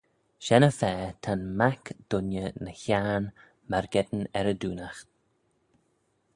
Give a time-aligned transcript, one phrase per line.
[0.45, 3.25] Shen-y-fa ta'n mac dooinney ny hiarn
[3.69, 5.05] myrgeddin er y doonaght.